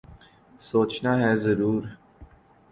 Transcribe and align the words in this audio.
سوچنا 0.61 1.11
ہے 1.21 1.31
ضرور۔ 1.43 1.81